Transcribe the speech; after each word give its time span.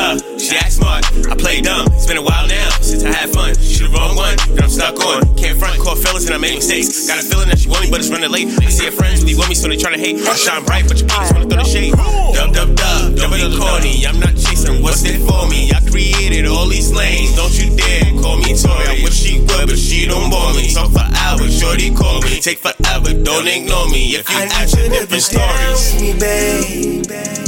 tough, 0.00 0.40
she 0.40 0.56
act 0.56 0.72
smart. 0.72 1.04
I 1.28 1.34
play 1.36 1.60
dumb, 1.60 1.86
it's 1.92 2.06
been 2.06 2.16
a 2.16 2.22
while 2.22 2.46
now 2.48 2.68
since 2.80 3.04
I 3.04 3.12
had 3.12 3.28
fun. 3.30 3.52
She 3.60 3.84
the 3.84 3.92
wrong 3.92 4.16
one, 4.16 4.36
that 4.56 4.64
I'm 4.64 4.72
stuck 4.72 4.96
on. 4.96 5.36
Can't 5.36 5.58
front, 5.58 5.76
call 5.78 5.96
fellas 5.96 6.24
and 6.26 6.34
I 6.34 6.38
made 6.38 6.56
mistakes. 6.56 7.06
Got 7.06 7.20
a 7.20 7.24
feeling 7.26 7.48
that 7.48 7.58
she 7.58 7.68
want 7.68 7.84
me, 7.84 7.90
but 7.90 8.00
it's 8.00 8.08
running 8.08 8.30
late. 8.30 8.48
I 8.64 8.70
see 8.72 8.86
her 8.86 8.96
friends 8.96 9.20
really 9.22 9.36
want 9.36 9.50
me, 9.50 9.54
so 9.54 9.68
they 9.68 9.76
try 9.76 9.92
to 9.92 10.00
hate. 10.00 10.16
I 10.24 10.34
shine 10.34 10.64
bright, 10.64 10.88
but 10.88 10.98
your 10.98 11.08
bitches 11.08 11.32
wanna 11.34 11.48
throw 11.48 11.60
the 11.60 11.68
shade. 11.68 11.92
Dub, 11.92 12.54
dub, 12.56 12.70
dub, 12.76 13.16
double 13.16 13.36
the 13.36 13.52
corny. 13.60 14.06
I'm 14.06 14.18
not 14.18 14.34
chasing 14.40 14.80
what's 14.82 15.02
there 15.02 15.20
for 15.20 15.44
me. 15.48 15.70
I 15.72 15.80
created 15.84 16.46
all 16.46 16.66
these 16.66 16.92
lanes, 16.92 17.36
don't 17.36 17.52
you 17.60 17.76
dare 17.76 18.08
call 18.22 18.38
me 18.40 18.56
Tory. 18.56 18.86
I 18.88 19.04
wish 19.04 19.20
she 19.20 19.40
would, 19.40 19.68
but 19.68 19.78
she 19.78 20.06
don't 20.08 20.30
bore 20.32 20.52
me. 20.56 20.72
Talk 20.72 20.90
for 20.96 21.04
hours, 21.04 21.52
shorty 21.60 21.92
call 21.92 22.20
me. 22.22 22.40
Take 22.40 22.58
forever, 22.64 23.12
don't 23.12 23.46
ignore 23.46 23.88
me. 23.92 24.16
If 24.16 24.28
you 24.30 24.36
I 24.36 24.48
ask 24.64 24.76
a 24.78 24.88
different 24.88 25.22
stories. 25.22 26.00
Me, 26.00 26.16
baby. 26.16 27.39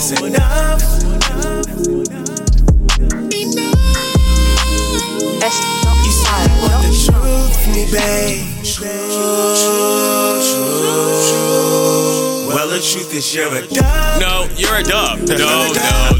That's 0.00 0.22
enough. 0.22 0.80
You 6.04 6.12
say 6.12 6.40
you 6.40 6.56
want 6.62 6.80
the 6.80 6.92
truth, 7.04 7.60
me, 7.68 7.84
babe. 7.92 8.48
Well, 12.48 12.68
the 12.68 12.80
truth 12.80 13.14
is 13.14 13.34
you're 13.34 13.48
a 13.48 13.66
dub. 13.66 14.20
No, 14.20 14.48
you're 14.56 14.76
a 14.76 14.82
dub. 14.82 15.18
No, 15.20 15.36
no, 15.36 15.68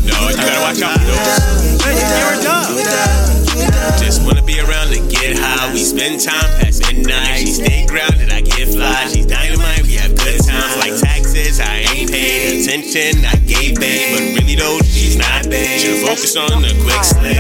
no. 0.05 0.29
You 0.29 0.37
gotta 0.37 0.61
watch 0.61 0.83
out 0.83 0.99
for 0.99 1.07
those. 1.07 1.87
You're 1.87 2.37
a 2.37 2.43
dub. 2.43 2.77
Just 3.99 4.25
wanna 4.25 4.43
be 4.43 4.61
around 4.61 4.89
to 4.89 5.01
get 5.09 5.39
high. 5.39 5.73
We 5.73 5.85
spend 5.85 6.21
time 6.21 6.51
past 6.61 6.83
midnight. 6.93 7.39
She 7.39 7.47
stay 7.47 7.87
grounded, 7.87 8.31
I 8.31 8.43
get 8.43 8.69
fly. 8.69 9.09
She's 9.09 9.27
dynamite, 9.27 9.83
we 9.83 9.95
have 9.95 10.15
good 10.17 10.41
times 10.45 10.77
like 10.77 10.99
taxes. 11.01 11.61
I 11.61 11.85
ain't 11.93 12.00
attention, 12.71 13.25
I 13.25 13.35
gave 13.43 13.75
babe. 13.81 14.15
But 14.15 14.23
really 14.39 14.55
though, 14.55 14.79
she's 14.87 15.17
not 15.17 15.51
bad. 15.51 15.81
Should've 15.81 16.07
focused 16.07 16.37
on 16.37 16.63
the 16.63 16.71
quick 16.83 17.03
slay. 17.03 17.35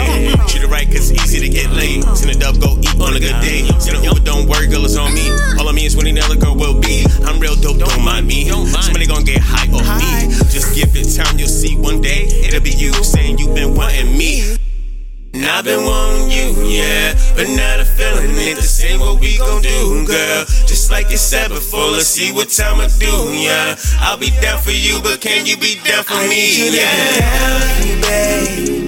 Should've 0.48 0.70
right, 0.70 0.86
cause 0.86 1.10
it's 1.10 1.22
easy 1.22 1.40
to 1.40 1.48
get 1.48 1.70
laid. 1.70 2.02
Send 2.16 2.34
a 2.34 2.38
dub, 2.38 2.60
go 2.60 2.76
eat 2.80 3.00
on 3.00 3.14
a 3.14 3.20
good 3.20 3.38
day. 3.40 3.66
Send 3.78 3.98
a 3.98 4.02
Uber, 4.02 4.20
don't 4.20 4.48
worry, 4.48 4.66
girl, 4.66 4.84
it's 4.84 4.96
on 4.96 5.14
me. 5.14 5.30
All 5.58 5.68
of 5.68 5.74
me 5.74 5.86
is 5.86 5.96
winning, 5.96 6.18
another 6.18 6.36
girl 6.36 6.56
will 6.56 6.78
be. 6.80 7.06
I'm 7.24 7.38
real 7.38 7.54
dope, 7.54 7.78
don't 7.78 8.04
mind 8.04 8.26
me. 8.26 8.48
Somebody 8.82 9.06
gonna 9.06 9.24
get 9.24 9.40
high 9.40 9.70
off 9.70 9.86
me. 9.98 10.34
Just 10.50 10.74
give 10.74 10.90
it 10.96 11.06
time, 11.14 11.38
you'll 11.38 11.48
see 11.48 11.76
one 11.76 12.00
day. 12.00 12.26
It'll 12.26 12.60
be 12.60 12.70
you 12.70 12.92
saying 13.04 13.38
you've 13.38 13.54
been 13.54 13.74
wanting 13.74 14.16
me. 14.16 14.56
And 15.32 15.44
I've 15.44 15.64
been 15.64 15.84
wanting 15.84 16.30
you, 16.30 16.66
yeah. 16.66 17.14
But 17.36 17.48
now 17.48 17.78
the 17.78 17.84
feeling 17.84 18.34
ain't 18.36 18.56
the 18.56 18.62
same. 18.62 18.98
What 19.00 19.20
we 19.20 19.38
gon' 19.38 19.62
do, 19.62 20.04
girl? 20.06 20.44
Just 20.66 20.90
like 20.90 21.10
you 21.10 21.16
said 21.16 21.50
before, 21.50 21.86
let's 21.90 22.08
see 22.08 22.32
what 22.32 22.48
time 22.48 22.80
I 22.80 22.88
do, 22.98 23.32
yeah. 23.32 23.76
I'll 24.00 24.18
be 24.18 24.30
down 24.40 24.60
for 24.60 24.72
you, 24.72 25.00
but 25.02 25.20
can 25.20 25.46
you 25.46 25.56
be 25.56 25.76
down 25.84 26.04
for 26.04 26.18
me, 26.28 26.74
yeah? 26.76 28.00
No 28.00 28.79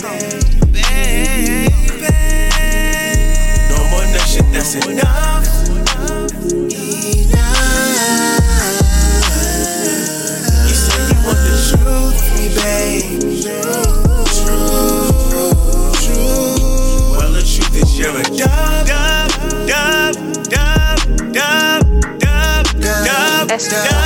Stop. 23.62 24.01